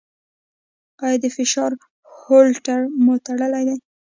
[1.03, 1.71] ایا د فشار
[2.21, 3.77] هولټر مو تړلی دی؟